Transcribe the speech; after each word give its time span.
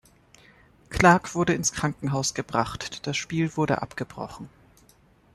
Clarke 0.89 1.35
wurde 1.35 1.53
ins 1.53 1.73
Krankenhaus 1.73 2.33
gebracht; 2.33 3.05
das 3.05 3.15
Spiel 3.17 3.55
wurde 3.55 3.83
abgebrochen. 3.83 4.49